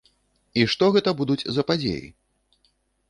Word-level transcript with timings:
І 0.61 0.63
што 0.73 0.89
гэта 0.95 1.13
будуць 1.21 1.37
за 1.59 1.67
падзеі? 1.73 2.09